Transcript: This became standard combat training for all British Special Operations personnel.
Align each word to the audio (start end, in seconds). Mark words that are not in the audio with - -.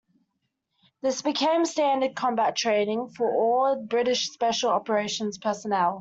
This 1.03 1.21
became 1.21 1.63
standard 1.63 2.15
combat 2.15 2.55
training 2.55 3.09
for 3.09 3.31
all 3.35 3.75
British 3.83 4.31
Special 4.31 4.69
Operations 4.71 5.37
personnel. 5.37 5.99